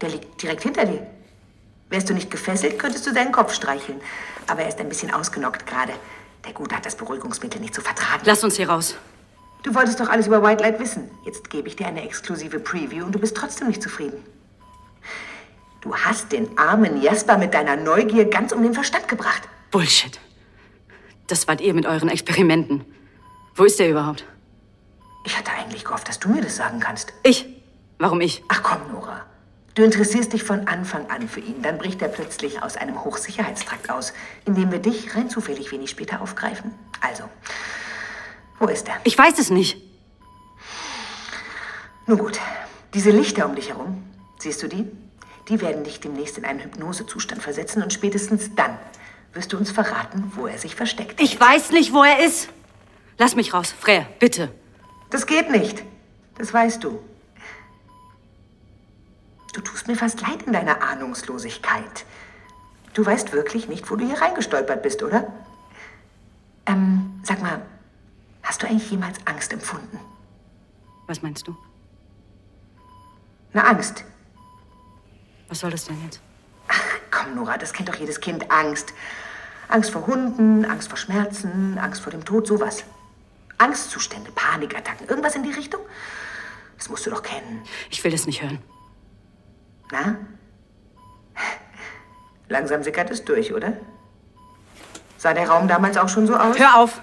Der 0.00 0.08
liegt 0.08 0.42
direkt 0.42 0.64
hinter 0.64 0.86
dir. 0.86 1.13
Wärst 1.90 2.08
du 2.08 2.14
nicht 2.14 2.30
gefesselt, 2.30 2.78
könntest 2.78 3.06
du 3.06 3.12
seinen 3.12 3.32
Kopf 3.32 3.54
streicheln. 3.54 4.00
Aber 4.46 4.62
er 4.62 4.68
ist 4.68 4.78
ein 4.80 4.88
bisschen 4.88 5.12
ausgenockt 5.12 5.66
gerade. 5.66 5.92
Der 6.44 6.52
Gute 6.52 6.76
hat 6.76 6.84
das 6.84 6.96
Beruhigungsmittel 6.96 7.60
nicht 7.60 7.74
zu 7.74 7.80
vertragen. 7.80 8.22
Lass 8.24 8.44
uns 8.44 8.56
hier 8.56 8.68
raus. 8.68 8.96
Du 9.62 9.74
wolltest 9.74 9.98
doch 9.98 10.10
alles 10.10 10.26
über 10.26 10.42
White 10.42 10.62
Light 10.62 10.78
wissen. 10.78 11.10
Jetzt 11.24 11.48
gebe 11.48 11.68
ich 11.68 11.76
dir 11.76 11.86
eine 11.86 12.02
exklusive 12.02 12.60
Preview 12.60 13.04
und 13.06 13.12
du 13.12 13.18
bist 13.18 13.36
trotzdem 13.36 13.68
nicht 13.68 13.82
zufrieden. 13.82 14.22
Du 15.80 15.94
hast 15.94 16.32
den 16.32 16.58
armen 16.58 17.00
Jasper 17.00 17.38
mit 17.38 17.54
deiner 17.54 17.76
Neugier 17.76 18.26
ganz 18.26 18.52
um 18.52 18.62
den 18.62 18.74
Verstand 18.74 19.08
gebracht. 19.08 19.42
Bullshit. 19.70 20.20
Das 21.26 21.48
wart 21.48 21.60
ihr 21.60 21.72
mit 21.72 21.86
euren 21.86 22.08
Experimenten. 22.08 22.84
Wo 23.54 23.64
ist 23.64 23.80
er 23.80 23.88
überhaupt? 23.88 24.24
Ich 25.24 25.38
hatte 25.38 25.52
eigentlich 25.52 25.84
gehofft, 25.84 26.08
dass 26.08 26.18
du 26.18 26.28
mir 26.28 26.42
das 26.42 26.56
sagen 26.56 26.80
kannst. 26.80 27.14
Ich? 27.22 27.46
Warum 27.98 28.20
ich? 28.20 28.42
Ach 28.48 28.62
komm, 28.62 28.92
Nora. 28.92 29.24
Du 29.74 29.82
interessierst 29.82 30.32
dich 30.32 30.44
von 30.44 30.68
Anfang 30.68 31.10
an 31.10 31.28
für 31.28 31.40
ihn. 31.40 31.60
Dann 31.62 31.78
bricht 31.78 32.00
er 32.00 32.08
plötzlich 32.08 32.62
aus 32.62 32.76
einem 32.76 33.04
Hochsicherheitstrakt 33.04 33.90
aus, 33.90 34.12
in 34.44 34.54
dem 34.54 34.70
wir 34.70 34.78
dich 34.78 35.16
rein 35.16 35.28
zufällig 35.28 35.72
wenig 35.72 35.90
später 35.90 36.20
aufgreifen. 36.20 36.72
Also, 37.00 37.24
wo 38.60 38.66
ist 38.66 38.86
er? 38.88 38.94
Ich 39.02 39.18
weiß 39.18 39.38
es 39.38 39.50
nicht. 39.50 39.82
Nun 42.06 42.18
gut, 42.18 42.38
diese 42.92 43.10
Lichter 43.10 43.46
um 43.46 43.56
dich 43.56 43.70
herum, 43.70 44.04
siehst 44.38 44.62
du 44.62 44.68
die? 44.68 44.86
Die 45.48 45.60
werden 45.60 45.82
dich 45.82 46.00
demnächst 46.00 46.38
in 46.38 46.44
einen 46.44 46.60
Hypnosezustand 46.60 47.42
versetzen 47.42 47.82
und 47.82 47.92
spätestens 47.92 48.54
dann 48.54 48.78
wirst 49.32 49.52
du 49.52 49.58
uns 49.58 49.72
verraten, 49.72 50.32
wo 50.36 50.46
er 50.46 50.58
sich 50.58 50.76
versteckt. 50.76 51.20
Ich 51.20 51.38
weiß 51.38 51.70
nicht, 51.70 51.92
wo 51.92 52.04
er 52.04 52.24
ist. 52.24 52.48
Lass 53.18 53.34
mich 53.34 53.52
raus, 53.52 53.74
Freya, 53.78 54.06
bitte. 54.20 54.50
Das 55.10 55.26
geht 55.26 55.50
nicht. 55.50 55.82
Das 56.38 56.52
weißt 56.52 56.84
du. 56.84 57.00
Du 59.54 59.60
tust 59.60 59.86
mir 59.86 59.94
fast 59.94 60.20
leid 60.20 60.42
in 60.42 60.52
deiner 60.52 60.82
Ahnungslosigkeit. 60.82 62.04
Du 62.92 63.06
weißt 63.06 63.32
wirklich 63.32 63.68
nicht, 63.68 63.88
wo 63.88 63.94
du 63.94 64.04
hier 64.04 64.20
reingestolpert 64.20 64.82
bist, 64.82 65.02
oder? 65.02 65.32
Ähm, 66.66 67.20
sag 67.22 67.40
mal, 67.40 67.62
hast 68.42 68.62
du 68.62 68.66
eigentlich 68.66 68.90
jemals 68.90 69.18
Angst 69.26 69.52
empfunden? 69.52 70.00
Was 71.06 71.22
meinst 71.22 71.46
du? 71.46 71.56
Eine 73.52 73.64
Angst. 73.64 74.04
Was 75.48 75.60
soll 75.60 75.70
das 75.70 75.84
denn 75.84 76.02
jetzt? 76.02 76.20
Komm, 77.12 77.36
Nora, 77.36 77.56
das 77.56 77.72
kennt 77.72 77.88
doch 77.88 77.94
jedes 77.94 78.20
Kind. 78.20 78.50
Angst. 78.50 78.92
Angst 79.68 79.92
vor 79.92 80.04
Hunden, 80.08 80.64
Angst 80.64 80.88
vor 80.88 80.98
Schmerzen, 80.98 81.78
Angst 81.78 82.02
vor 82.02 82.10
dem 82.10 82.24
Tod, 82.24 82.48
sowas. 82.48 82.82
Angstzustände, 83.58 84.32
Panikattacken, 84.32 85.06
irgendwas 85.06 85.36
in 85.36 85.44
die 85.44 85.52
Richtung? 85.52 85.80
Das 86.76 86.88
musst 86.88 87.06
du 87.06 87.10
doch 87.10 87.22
kennen. 87.22 87.62
Ich 87.90 88.02
will 88.02 88.10
das 88.10 88.26
nicht 88.26 88.42
hören. 88.42 88.58
Na? 89.92 90.16
Langsam 92.48 92.82
sickert 92.82 93.10
es 93.10 93.24
durch, 93.24 93.52
oder? 93.54 93.72
Sah 95.18 95.32
der 95.32 95.48
Raum 95.48 95.66
damals 95.68 95.96
auch 95.96 96.08
schon 96.08 96.26
so 96.26 96.36
aus? 96.36 96.58
Hör 96.58 96.76
auf! 96.76 97.00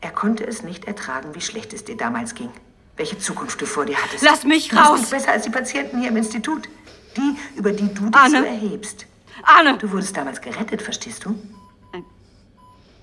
Er 0.00 0.10
konnte 0.10 0.46
es 0.46 0.62
nicht 0.62 0.86
ertragen, 0.86 1.34
wie 1.34 1.40
schlecht 1.40 1.72
es 1.74 1.84
dir 1.84 1.96
damals 1.96 2.34
ging. 2.34 2.50
Welche 2.96 3.18
Zukunft 3.18 3.60
du 3.60 3.66
vor 3.66 3.84
dir 3.84 3.96
hattest. 4.02 4.24
Lass 4.24 4.44
mich 4.44 4.68
Du 4.68 4.76
bist 4.76 4.88
raus! 4.88 5.00
nicht 5.00 5.10
besser 5.10 5.32
als 5.32 5.42
die 5.44 5.50
Patienten 5.50 6.00
hier 6.00 6.08
im 6.08 6.16
Institut. 6.16 6.68
Die, 7.16 7.36
über 7.56 7.72
die 7.72 7.92
du 7.92 8.06
dich 8.06 8.16
Arne. 8.16 8.38
so 8.40 8.44
erhebst. 8.44 9.06
Arne! 9.42 9.76
Du 9.78 9.90
wurdest 9.92 10.16
damals 10.16 10.40
gerettet, 10.40 10.80
verstehst 10.80 11.24
du? 11.24 11.38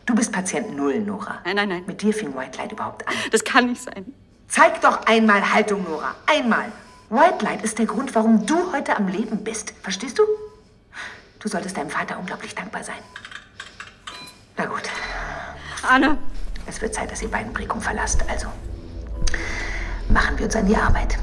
Du 0.06 0.16
bist 0.16 0.34
Patient 0.34 0.76
Null, 0.76 1.00
Nora. 1.00 1.40
Nein, 1.46 1.56
nein, 1.56 1.70
nein. 1.70 1.84
Mit 1.88 2.02
dir 2.02 2.14
fing 2.14 2.36
White 2.36 2.58
Light 2.58 2.72
überhaupt 2.74 3.08
an. 3.08 3.14
Das 3.32 3.42
kann 3.44 3.68
nicht 3.68 3.82
sein. 3.82 4.14
Zeig 4.50 4.82
doch 4.82 5.06
einmal 5.06 5.54
Haltung, 5.54 5.84
Nora. 5.86 6.14
Einmal. 6.26 6.72
White 7.14 7.46
Light 7.46 7.64
ist 7.64 7.78
der 7.78 7.86
Grund, 7.86 8.16
warum 8.16 8.44
du 8.48 8.72
heute 8.74 8.96
am 8.98 9.08
Leben 9.08 9.44
bist. 9.44 9.72
Verstehst 9.84 10.18
du? 10.18 10.24
Du 11.40 11.48
solltest 11.48 11.78
deinem 11.78 11.92
Vater 11.92 12.18
unglaublich 12.18 12.56
dankbar 12.56 12.84
sein. 12.84 12.98
Na 14.58 14.66
gut. 14.66 14.82
Arne! 15.84 16.18
Es 16.66 16.82
wird 16.82 16.96
Zeit, 16.96 17.12
dass 17.12 17.22
ihr 17.22 17.28
beiden 17.30 17.54
Brekum 17.54 17.80
verlasst. 17.82 18.28
Also, 18.28 18.48
machen 20.10 20.40
wir 20.40 20.46
uns 20.46 20.56
an 20.56 20.66
die 20.66 20.76
Arbeit. 20.76 21.20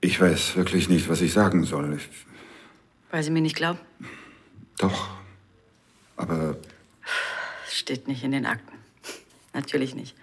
Ich 0.00 0.20
weiß 0.20 0.54
wirklich 0.54 0.88
nicht, 0.88 1.08
was 1.08 1.22
ich 1.22 1.32
sagen 1.32 1.64
soll. 1.64 1.94
Ich, 1.96 2.08
Weil 3.10 3.24
sie 3.24 3.30
mir 3.30 3.40
nicht 3.42 3.56
glauben. 3.56 3.80
doch. 4.78 5.08
Aber 6.16 6.56
Steht 7.68 8.06
nicht 8.06 8.22
in 8.22 8.30
den 8.30 8.46
Akten. 8.46 8.78
Natürlich 9.52 9.96
nicht. 9.96 10.14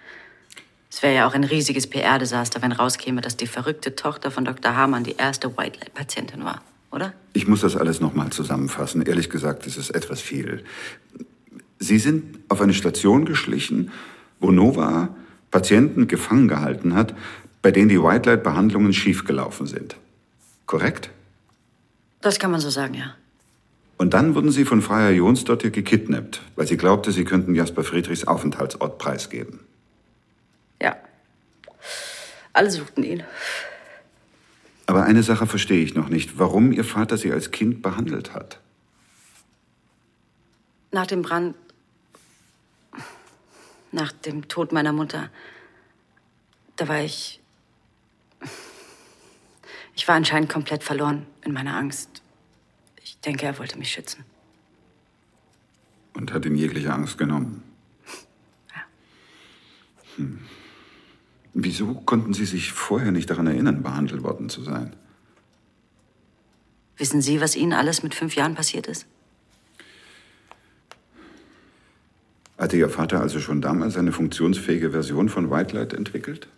Es 0.94 1.02
wäre 1.02 1.12
ja 1.12 1.26
auch 1.26 1.34
ein 1.34 1.42
riesiges 1.42 1.88
PR-Desaster, 1.88 2.62
wenn 2.62 2.70
rauskäme, 2.70 3.20
dass 3.20 3.36
die 3.36 3.48
verrückte 3.48 3.96
Tochter 3.96 4.30
von 4.30 4.44
Dr. 4.44 4.76
Hamann 4.76 5.02
die 5.02 5.16
erste 5.16 5.56
White 5.56 5.80
Light-Patientin 5.80 6.44
war, 6.44 6.62
oder? 6.92 7.12
ich 7.32 7.48
muss 7.48 7.62
das 7.62 7.76
alles 7.76 8.00
noch 8.00 8.14
mal 8.14 8.30
zusammenfassen. 8.30 9.02
Ehrlich 9.02 9.28
gesagt, 9.28 9.66
es 9.66 9.76
ist 9.76 9.90
etwas 9.90 10.20
viel. 10.20 10.62
Sie 11.80 11.98
sind 11.98 12.38
auf 12.48 12.60
eine 12.60 12.74
Station 12.74 13.24
geschlichen, 13.24 13.90
wo 14.38 14.52
Nova 14.52 15.08
Patienten 15.50 16.06
gefangen 16.06 16.46
gehalten 16.46 16.94
hat, 16.94 17.12
bei 17.60 17.72
denen 17.72 17.88
die 17.88 18.00
White 18.00 18.30
Light 18.30 18.44
Behandlungen 18.44 18.92
schiefgelaufen 18.92 19.66
sind. 19.66 19.96
Korrekt? 20.66 21.10
Das 22.20 22.38
kann 22.38 22.52
man 22.52 22.60
so 22.60 22.70
sagen, 22.70 22.94
ja. 22.94 23.16
Und 23.96 24.14
dann 24.14 24.36
wurden 24.36 24.52
sie 24.52 24.64
von 24.64 24.80
Freier 24.80 25.10
Jonsdottir 25.10 25.70
gekidnappt, 25.70 26.40
weil 26.54 26.68
sie 26.68 26.76
glaubte, 26.76 27.10
sie 27.10 27.24
könnten 27.24 27.56
Jasper 27.56 27.82
Friedrichs 27.82 28.28
Aufenthaltsort 28.28 28.98
preisgeben. 28.98 29.58
Ja. 32.54 32.60
Alle 32.60 32.70
suchten 32.70 33.02
ihn. 33.02 33.22
Aber 34.86 35.04
eine 35.04 35.22
Sache 35.22 35.46
verstehe 35.46 35.82
ich 35.82 35.94
noch 35.94 36.08
nicht, 36.08 36.38
warum 36.38 36.72
ihr 36.72 36.84
Vater 36.84 37.16
sie 37.16 37.32
als 37.32 37.50
Kind 37.50 37.82
behandelt 37.82 38.34
hat. 38.34 38.60
Nach 40.92 41.06
dem 41.06 41.22
Brand. 41.22 41.56
Nach 43.92 44.12
dem 44.12 44.48
Tod 44.48 44.72
meiner 44.72 44.92
Mutter. 44.92 45.30
Da 46.76 46.88
war 46.88 47.00
ich. 47.00 47.40
Ich 49.96 50.06
war 50.08 50.16
anscheinend 50.16 50.50
komplett 50.50 50.82
verloren 50.82 51.26
in 51.44 51.52
meiner 51.52 51.76
Angst. 51.76 52.22
Ich 53.02 53.18
denke, 53.20 53.46
er 53.46 53.58
wollte 53.58 53.78
mich 53.78 53.92
schützen. 53.92 54.24
Und 56.14 56.32
hat 56.32 56.44
ihn 56.44 56.56
jegliche 56.56 56.92
Angst 56.92 57.16
genommen. 57.16 57.62
Hm. 60.16 60.40
Wieso 61.54 61.94
konnten 61.94 62.34
Sie 62.34 62.46
sich 62.46 62.72
vorher 62.72 63.12
nicht 63.12 63.30
daran 63.30 63.46
erinnern, 63.46 63.84
behandelt 63.84 64.24
worden 64.24 64.48
zu 64.48 64.62
sein? 64.62 64.94
Wissen 66.96 67.22
Sie, 67.22 67.40
was 67.40 67.54
Ihnen 67.54 67.72
alles 67.72 68.02
mit 68.02 68.14
fünf 68.14 68.34
Jahren 68.34 68.56
passiert 68.56 68.88
ist? 68.88 69.06
Hatte 72.58 72.76
Ihr 72.76 72.88
Vater 72.88 73.20
also 73.20 73.38
schon 73.38 73.60
damals 73.60 73.96
eine 73.96 74.10
funktionsfähige 74.10 74.90
Version 74.90 75.28
von 75.28 75.50
White 75.50 75.76
Light 75.76 75.92
entwickelt? 75.92 76.48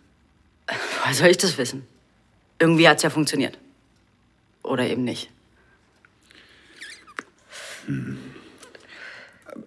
Woher 1.01 1.13
soll 1.13 1.27
ich 1.27 1.37
das 1.37 1.57
wissen? 1.59 1.83
Irgendwie 2.59 2.87
hat's 2.87 3.03
ja 3.03 3.11
funktioniert. 3.11 3.59
Oder 4.63 4.87
eben 4.87 5.03
nicht. 5.03 5.29
Hm. 7.85 8.17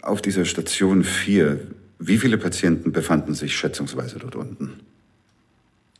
Auf 0.02 0.22
dieser 0.22 0.44
Station 0.44 1.04
4, 1.04 1.68
wie 1.98 2.18
viele 2.18 2.36
Patienten 2.38 2.92
befanden 2.92 3.34
sich 3.34 3.56
schätzungsweise 3.56 4.18
dort 4.18 4.36
unten? 4.36 4.80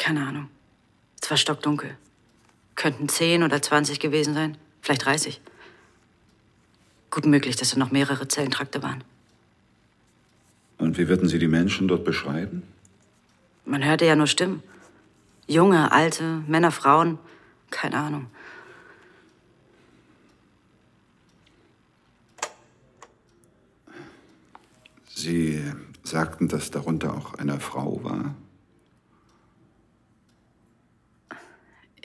Keine 0.00 0.26
Ahnung. 0.26 0.48
Es 1.20 1.30
war 1.30 1.36
stockdunkel. 1.36 1.94
Könnten 2.74 3.10
10 3.10 3.42
oder 3.42 3.60
20 3.60 4.00
gewesen 4.00 4.32
sein. 4.32 4.56
Vielleicht 4.80 5.04
30. 5.04 5.42
Gut 7.10 7.26
möglich, 7.26 7.56
dass 7.56 7.72
da 7.72 7.78
noch 7.78 7.90
mehrere 7.90 8.26
Zellentrakte 8.26 8.82
waren. 8.82 9.04
Und 10.78 10.96
wie 10.96 11.06
würden 11.06 11.28
Sie 11.28 11.38
die 11.38 11.48
Menschen 11.48 11.86
dort 11.86 12.06
beschreiben? 12.06 12.62
Man 13.66 13.84
hörte 13.84 14.06
ja 14.06 14.16
nur 14.16 14.26
Stimmen. 14.26 14.62
Junge, 15.46 15.92
alte, 15.92 16.42
Männer, 16.46 16.72
Frauen. 16.72 17.18
Keine 17.68 17.98
Ahnung. 17.98 18.26
Sie 25.14 25.62
sagten, 26.04 26.48
dass 26.48 26.70
darunter 26.70 27.12
auch 27.12 27.34
eine 27.34 27.60
Frau 27.60 28.02
war? 28.02 28.34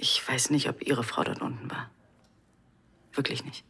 Ich 0.07 0.27
weiß 0.27 0.51
nicht, 0.51 0.69
ob 0.69 0.85
Ihre 0.85 1.03
Frau 1.03 1.23
dort 1.23 1.41
unten 1.41 1.71
war. 1.71 1.89
Wirklich 3.13 3.43
nicht. 3.43 3.65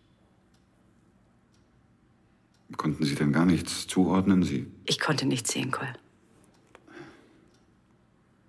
Konnten 2.76 3.06
Sie 3.06 3.16
denn 3.16 3.32
gar 3.32 3.46
nichts 3.46 3.88
zuordnen? 3.88 4.44
Sie. 4.44 4.70
Ich 4.84 5.00
konnte 5.00 5.26
nichts 5.26 5.54
sehen, 5.54 5.72
Cole. 5.72 5.94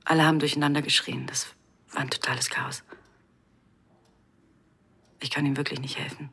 Alle 0.05 0.25
haben 0.25 0.41
durcheinander 0.41 0.83
geschrien. 0.83 1.29
Das 1.29 1.47
war 1.93 2.01
ein 2.01 2.11
totales 2.11 2.51
Chaos. 2.51 2.83
Ich 5.21 5.31
kann 5.31 5.47
ihm 5.47 5.57
wirklich 5.57 5.79
nicht 5.79 5.97
helfen. 5.97 6.31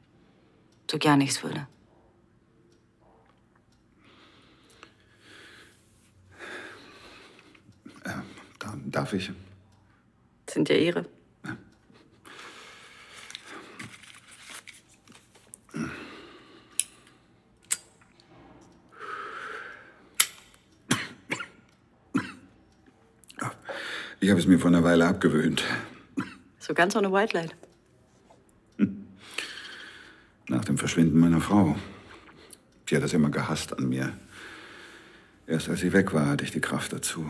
So 0.90 0.98
gern 0.98 1.22
ich's 1.22 1.44
würde. 1.44 1.68
Da, 8.04 8.76
darf 8.88 9.14
ich? 9.14 9.32
Sind 10.50 10.70
ja 10.70 10.78
Ihre. 10.78 11.06
Ich 24.24 24.30
habe 24.30 24.40
es 24.40 24.48
mir 24.48 24.58
vor 24.58 24.70
einer 24.70 24.86
Weile 24.86 25.06
abgewöhnt. 25.06 25.66
So 26.58 26.74
ganz 26.74 26.96
ohne 26.96 27.12
White 27.12 27.38
Light. 27.38 27.54
Nach 30.48 30.64
dem 30.64 30.78
Verschwinden 30.78 31.20
meiner 31.20 31.42
Frau. 31.42 31.76
Sie 32.88 32.96
hat 32.96 33.04
das 33.04 33.12
immer 33.12 33.30
gehasst 33.30 33.78
an 33.78 33.90
mir. 33.90 34.18
Erst 35.46 35.68
als 35.68 35.82
sie 35.82 35.92
weg 35.92 36.14
war, 36.14 36.28
hatte 36.28 36.46
ich 36.46 36.52
die 36.52 36.62
Kraft 36.62 36.94
dazu. 36.94 37.26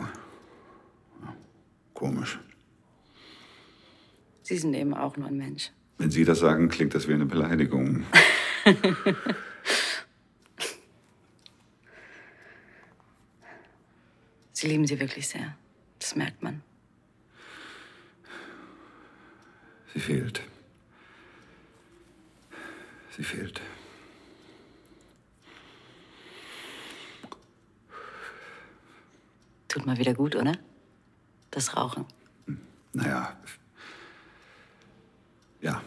Komisch. 1.96 2.40
Sie 4.44 4.60
sind 4.60 4.76
eben 4.76 4.94
auch 4.94 5.18
nur 5.18 5.30
ein 5.30 5.38
Mensch. 5.38 5.72
Wenn 5.98 6.12
Sie 6.12 6.26
das 6.26 6.38
sagen, 6.42 6.70
klingt 6.70 6.94
das 6.94 7.08
wie 7.08 7.14
eine 7.14 7.26
Beleidigung. 7.26 8.06
Sie 14.52 14.68
lieben 14.68 14.86
sie 14.86 15.00
wirklich 15.00 15.28
sehr. 15.28 15.58
Das 15.98 16.16
merkt 16.16 16.44
man. 16.44 16.62
Sie 19.94 20.00
fehlt. 20.00 20.42
Sie 23.16 23.24
fehlt. 23.24 23.62
Tut 29.68 29.86
mal 29.86 29.98
wieder 29.98 30.16
gut, 30.16 30.36
oder? 30.36 30.54
Das 31.52 31.76
Rauchen. 31.76 32.06
Naja. 32.94 33.38
Ja. 35.62 35.82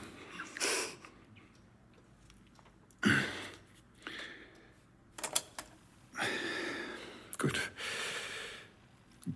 Gut. 7.38 7.60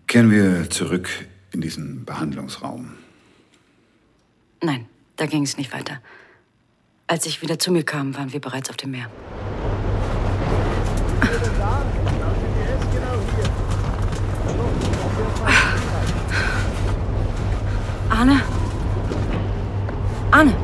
Kehren 0.07 0.31
wir 0.31 0.71
zurück 0.71 1.09
in 1.53 1.61
diesen 1.61 2.05
Behandlungsraum. 2.05 2.97
Nein, 4.63 4.87
da 5.17 5.27
ging 5.27 5.43
es 5.43 5.57
nicht 5.57 5.73
weiter. 5.73 6.01
Als 7.07 7.27
ich 7.27 7.43
wieder 7.43 7.59
zu 7.59 7.73
mir 7.73 7.83
kam, 7.83 8.17
waren 8.17 8.33
wir 8.33 8.41
bereits 8.41 8.71
auf 8.71 8.77
dem 8.77 8.93
Meer. 8.93 9.07
Arne? 18.11 18.41
Arne? 20.31 20.55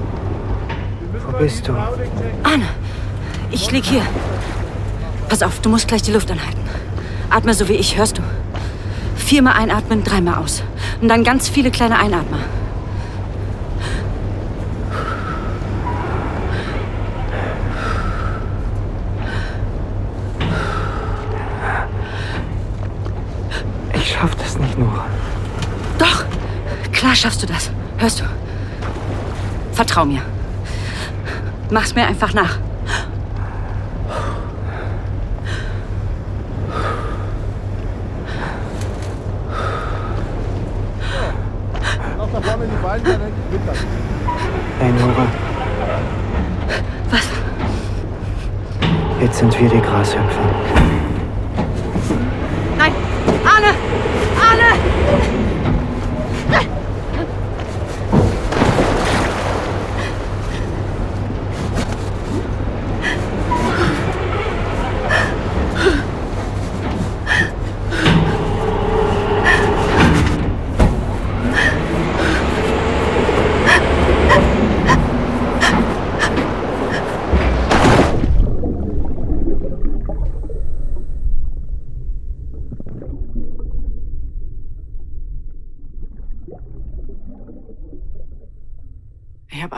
Wo 1.25 1.39
bist 1.39 1.67
du? 1.67 1.73
Arne, 1.73 2.69
ich 3.51 3.71
lieg 3.71 3.85
hier. 3.85 4.03
Pass 5.29 5.43
auf, 5.43 5.61
du 5.61 5.69
musst 5.71 5.89
gleich 5.89 6.03
die 6.03 6.13
Luft 6.13 6.31
anhalten. 6.31 6.61
Atme 7.31 7.55
so 7.55 7.69
wie 7.69 7.75
ich, 7.75 7.97
hörst 7.97 8.19
du? 8.19 8.23
Viermal 9.17 9.55
einatmen, 9.55 10.05
dreimal 10.05 10.43
aus. 10.43 10.63
Und 11.01 11.09
dann 11.09 11.25
ganz 11.25 11.49
viele 11.49 11.71
kleine 11.71 11.99
Einatmer. 11.99 12.39
Ich 23.95 24.13
schaff 24.13 24.35
das 24.37 24.59
nicht 24.59 24.79
nur. 24.79 25.05
Doch, 25.99 26.25
klar 26.93 27.06
schaffst 27.17 27.43
du 27.43 27.47
das. 27.47 27.71
Hörst 27.99 28.21
du? 28.21 28.25
Vertrau 29.73 30.05
mir. 30.05 30.23
Mach's 31.71 31.95
mir 31.95 32.07
einfach 32.07 32.33
nach. 32.35 32.59
Hey, 44.79 44.93
Nora. 44.93 45.27
Was? 47.11 47.29
Jetzt 49.21 49.39
sind 49.39 49.61
wir 49.61 49.69
die 49.69 49.81
Grashüpfer. 49.81 50.76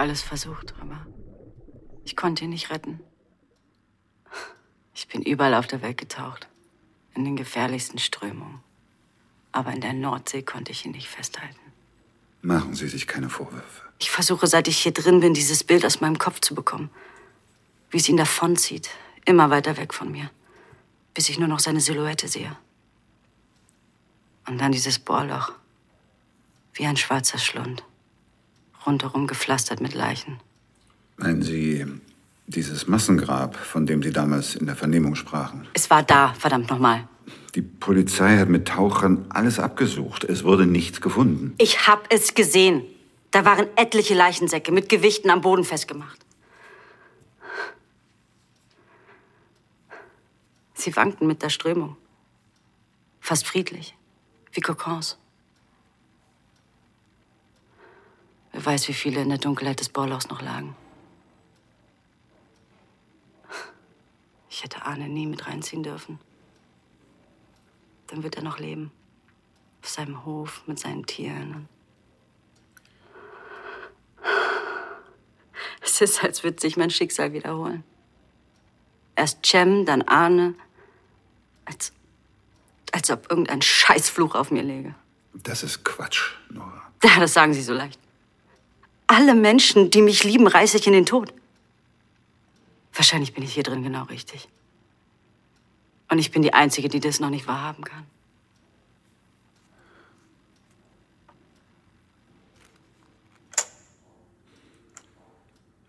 Alles 0.09 0.23
versucht, 0.23 0.75
aber 0.81 1.07
ich 2.03 2.17
konnte 2.17 2.45
ihn 2.45 2.51
nicht 2.51 2.71
retten. 2.71 3.01
Ich 4.95 5.07
bin 5.07 5.23
überall 5.23 5.53
auf 5.53 5.67
der 5.67 5.83
Welt 5.83 5.99
getaucht, 5.99 6.49
in 7.15 7.27
den 7.27 7.37
gefährlichsten 7.37 7.99
Strömungen. 7.99 8.61
Aber 9.53 9.71
in 9.71 9.83
der 9.83 9.93
Nordsee 9.93 10.41
konnte 10.41 10.73
ich 10.73 10.87
ihn 10.87 10.93
nicht 10.93 11.09
festhalten. 11.09 11.61
Machen 12.41 12.75
Sie 12.75 12.89
sich 12.89 13.07
keine 13.07 13.29
Vorwürfe. 13.29 13.83
Ich 13.99 14.11
versuche, 14.11 14.47
seit 14.47 14.67
ich 14.67 14.79
hier 14.79 14.93
drin 14.93 15.21
bin, 15.21 15.35
dieses 15.35 15.63
Bild 15.63 15.85
aus 15.85 16.01
meinem 16.01 16.19
Kopf 16.19 16.41
zu 16.41 16.55
bekommen. 16.55 16.89
Wie 17.91 17.99
es 17.99 18.09
ihn 18.09 18.17
davonzieht, 18.17 18.89
immer 19.27 19.51
weiter 19.51 19.77
weg 19.77 19.93
von 19.93 20.11
mir, 20.11 20.31
bis 21.13 21.29
ich 21.29 21.39
nur 21.39 21.49
noch 21.49 21.61
seine 21.61 21.83
Silhouette 21.83 22.29
sehe. 22.29 22.57
Und 24.47 24.59
dann 24.59 24.73
dieses 24.73 24.99
Bohrloch, 24.99 25.53
wie 26.73 26.87
ein 26.87 26.97
schwarzer 26.97 27.37
Schlund, 27.37 27.85
rundherum 28.87 29.27
gepflastert 29.27 29.81
mit 29.81 29.95
Leichen. 29.95 30.41
Meinen 31.17 31.43
Sie 31.43 31.87
dieses 32.47 32.87
Massengrab, 32.87 33.57
von 33.57 33.87
dem 33.87 34.03
Sie 34.03 34.13
damals 34.13 34.55
in 34.55 34.67
der 34.67 34.77
Vernehmung 34.77 35.15
sprachen? 35.15 35.67
Es 35.75 35.91
war 35.91 36.03
da, 36.03 36.35
verdammt 36.35 36.71
nochmal. 36.71 37.07
Die 37.55 37.63
Polizei 37.63 38.39
hat 38.39 38.49
mit 38.49 38.69
Tauchern 38.69 39.27
alles 39.31 39.59
abgesucht. 39.59 40.25
Es 40.25 40.45
wurde 40.45 40.67
nichts 40.67 41.01
gefunden. 41.01 41.55
Ich 41.59 41.87
hab 41.87 42.07
es 42.13 42.35
gesehen. 42.35 42.85
Da 43.31 43.45
waren 43.45 43.67
etliche 43.77 44.15
Leichensäcke 44.15 44.73
mit 44.73 44.89
Gewichten 44.89 45.31
am 45.31 45.41
Boden 45.41 45.65
festgemacht. 45.65 46.19
Sie 50.75 50.95
wankten 50.95 51.27
mit 51.27 51.43
der 51.43 51.51
Strömung. 51.51 51.97
Fast 53.21 53.47
friedlich, 53.47 53.95
wie 54.53 54.61
Kokons. 54.61 55.19
Wer 58.59 58.67
weiß, 58.67 58.89
wie 58.89 58.93
viele 58.93 59.23
in 59.23 59.29
der 59.29 59.39
Dunkelheit 59.39 59.79
des 59.79 59.89
Bohrlochs 59.89 60.31
noch 60.31 60.43
lagen. 60.43 60.75
Ich 64.51 64.65
hätte 64.65 64.85
Arne 64.85 65.09
nie 65.09 65.27
mit 65.27 65.47
reinziehen 65.47 65.85
dürfen. 65.85 66.19
Dann 68.09 68.25
wird 68.25 68.35
er 68.35 68.43
noch 68.43 68.59
leben. 68.59 68.91
Auf 69.81 69.91
seinem 69.91 70.25
Hof 70.25 70.65
mit 70.67 70.81
seinen 70.81 71.07
Tieren. 71.07 71.69
Es 75.81 76.01
ist, 76.01 76.25
als 76.25 76.43
würde 76.43 76.61
sich 76.61 76.77
mein 76.77 76.91
Schicksal 76.91 77.33
wiederholen. 77.33 77.85
Erst 79.15 79.47
Cem, 79.47 79.87
dann 79.87 80.03
Arne. 80.03 80.55
Als, 81.65 81.93
als 82.91 83.09
ob 83.13 83.31
irgendein 83.31 83.63
Scheißfluch 83.63 84.35
auf 84.35 84.51
mir 84.51 84.65
läge. 84.65 84.97
Das 85.33 85.63
ist 85.63 85.85
Quatsch, 85.85 86.33
Nora. 86.51 86.91
Ja, 87.05 87.21
das 87.21 87.35
sagen 87.35 87.55
Sie 87.55 87.63
so 87.63 87.73
leicht. 87.73 88.01
Alle 89.09 89.35
Menschen, 89.35 89.91
die 89.91 90.03
mich 90.03 90.23
lieben, 90.23 90.47
reiße 90.47 90.77
ich 90.77 90.87
in 90.87 90.93
den 90.93 91.07
Tod. 91.07 91.33
Wahrscheinlich 92.93 93.33
bin 93.33 93.43
ich 93.43 93.55
hier 93.55 93.63
drin 93.63 93.83
genau 93.83 94.05
richtig. 94.05 94.49
Und 96.11 96.19
ich 96.19 96.31
bin 96.31 96.43
die 96.43 96.53
Einzige, 96.53 96.89
die 96.89 97.01
das 97.01 97.19
noch 97.19 97.31
nicht 97.31 97.47
wahrhaben 97.47 97.85
kann. 97.85 98.07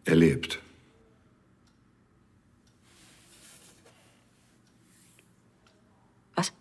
Er 0.05 0.15
lebt. 0.15 0.59
Was? 6.35 6.53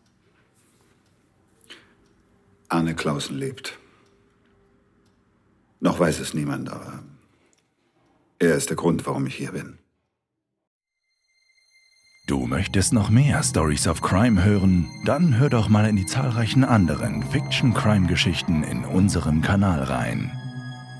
Arne 2.68 2.94
Clausen 2.96 3.38
lebt. 3.38 3.78
Noch 5.98 6.06
weiß 6.06 6.20
es 6.20 6.32
niemand, 6.32 6.70
aber 6.70 7.00
er 8.38 8.54
ist 8.54 8.68
der 8.68 8.76
Grund, 8.76 9.04
warum 9.04 9.26
ich 9.26 9.34
hier 9.34 9.50
bin. 9.50 9.78
Du 12.28 12.46
möchtest 12.46 12.92
noch 12.92 13.10
mehr 13.10 13.42
Stories 13.42 13.88
of 13.88 14.00
Crime 14.00 14.44
hören? 14.44 14.88
Dann 15.06 15.36
hör 15.38 15.50
doch 15.50 15.68
mal 15.68 15.88
in 15.88 15.96
die 15.96 16.06
zahlreichen 16.06 16.62
anderen 16.62 17.24
Fiction-Crime-Geschichten 17.24 18.62
in 18.62 18.84
unserem 18.84 19.42
Kanal 19.42 19.82
rein. 19.82 20.30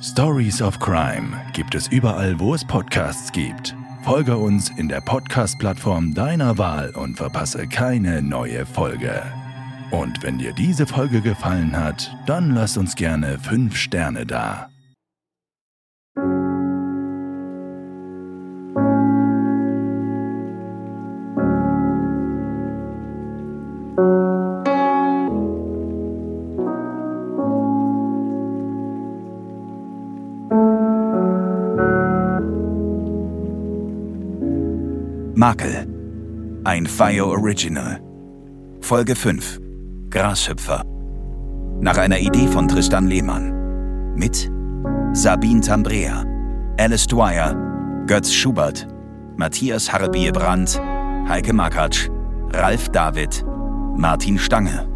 Stories 0.03 0.61
of 0.61 0.81
Crime 0.81 1.29
gibt 1.53 1.77
es 1.77 1.87
überall, 1.87 2.41
wo 2.41 2.53
es 2.53 2.67
Podcasts 2.67 3.31
gibt. 3.31 3.77
Folge 4.03 4.37
uns 4.37 4.69
in 4.79 4.89
der 4.89 5.01
Podcast-Plattform 5.01 6.13
deiner 6.13 6.59
Wahl 6.59 6.91
und 6.91 7.19
verpasse 7.19 7.69
keine 7.69 8.21
neue 8.21 8.67
Folge. 8.67 9.23
Und 9.93 10.25
wenn 10.25 10.39
dir 10.39 10.53
diese 10.55 10.89
Folge 10.89 11.21
gefallen 11.21 11.77
hat, 11.77 12.13
dann 12.27 12.51
lass 12.51 12.77
uns 12.77 12.97
gerne 12.97 13.39
5 13.39 13.77
Sterne 13.77 14.27
da. 14.27 14.69
Makel. 35.49 35.87
Ein 36.65 36.85
Fire 36.85 37.25
Original. 37.25 38.03
Folge 38.83 39.17
5. 39.17 39.59
Grashüpfer. 40.11 40.83
Nach 41.81 41.97
einer 41.97 42.19
Idee 42.19 42.47
von 42.49 42.69
Tristan 42.69 43.07
Lehmann. 43.07 44.15
Mit 44.15 44.51
Sabine 45.15 45.63
Tambrea, 45.63 46.23
Alice 46.79 47.07
Dwyer, 47.07 47.57
Götz 48.07 48.31
Schubert, 48.31 48.87
Matthias 49.39 49.91
Harbier 49.91 50.33
Brandt, 50.33 50.79
Heike 51.31 51.55
Makatsch, 51.55 52.11
Ralf 52.53 52.91
David, 52.91 53.43
Martin 53.97 54.39
Stange. 54.39 54.87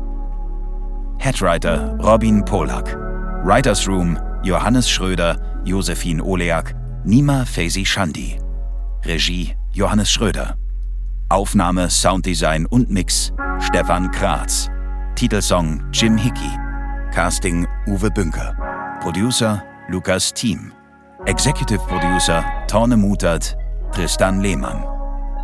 Headwriter 1.17 1.97
Robin 1.99 2.45
Polak. 2.45 2.95
Writers 3.43 3.88
Room 3.88 4.19
Johannes 4.43 4.87
Schröder, 4.87 5.38
Josephine 5.65 6.23
Oleak, 6.23 6.75
Nima 7.07 7.47
Faisi 7.47 7.87
Shandi. 7.87 8.38
Regie 9.07 9.57
Johannes 9.75 10.11
Schröder. 10.11 10.57
Aufnahme, 11.31 11.89
Sounddesign 11.89 12.67
und 12.67 12.91
Mix 12.91 13.33
Stefan 13.61 14.11
Kratz. 14.11 14.69
Titelsong 15.15 15.83
Jim 15.93 16.17
Hickey. 16.19 16.59
Casting 17.13 17.67
Uwe 17.87 18.11
Bünker. 18.11 18.55
Producer 19.01 19.63
Lukas 19.89 20.33
Thiem. 20.35 20.73
Executive 21.25 21.81
Producer 21.87 22.45
Torne 22.69 22.97
Mutert, 22.97 23.57
Tristan 23.93 24.41
Lehmann. 24.41 24.85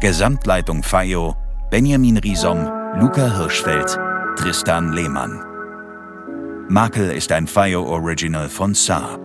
Gesamtleitung 0.01 0.83
FAIO 0.83 1.35
Benjamin 1.71 2.19
Riesom, 2.19 2.67
Luca 2.99 3.37
Hirschfeld, 3.37 3.99
Tristan 4.37 4.93
Lehmann. 4.93 5.43
Makel 6.69 7.11
ist 7.13 7.33
ein 7.33 7.47
FAIO 7.47 7.85
Original 7.85 8.49
von 8.49 8.75
Saar. 8.75 9.19